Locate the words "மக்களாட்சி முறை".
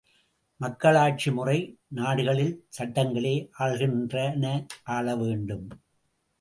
0.57-1.77